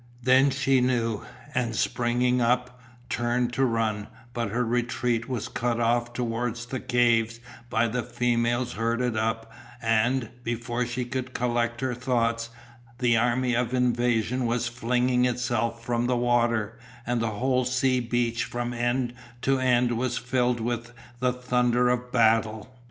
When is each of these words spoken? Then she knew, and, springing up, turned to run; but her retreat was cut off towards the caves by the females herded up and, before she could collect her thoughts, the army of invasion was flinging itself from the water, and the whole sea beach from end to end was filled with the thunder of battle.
Then 0.23 0.49
she 0.49 0.81
knew, 0.81 1.25
and, 1.53 1.75
springing 1.75 2.41
up, 2.41 2.81
turned 3.07 3.53
to 3.53 3.63
run; 3.63 4.07
but 4.33 4.49
her 4.49 4.65
retreat 4.65 5.29
was 5.29 5.47
cut 5.47 5.79
off 5.79 6.11
towards 6.11 6.65
the 6.65 6.79
caves 6.79 7.39
by 7.69 7.87
the 7.87 8.01
females 8.01 8.73
herded 8.73 9.15
up 9.15 9.51
and, 9.79 10.29
before 10.43 10.87
she 10.87 11.05
could 11.05 11.35
collect 11.35 11.81
her 11.81 11.93
thoughts, 11.93 12.49
the 12.97 13.15
army 13.15 13.55
of 13.55 13.75
invasion 13.75 14.47
was 14.47 14.67
flinging 14.67 15.25
itself 15.25 15.83
from 15.85 16.07
the 16.07 16.17
water, 16.17 16.79
and 17.05 17.21
the 17.21 17.29
whole 17.37 17.63
sea 17.63 17.99
beach 17.99 18.45
from 18.45 18.73
end 18.73 19.13
to 19.43 19.59
end 19.59 19.91
was 19.95 20.17
filled 20.17 20.59
with 20.59 20.93
the 21.19 21.31
thunder 21.31 21.89
of 21.89 22.11
battle. 22.11 22.75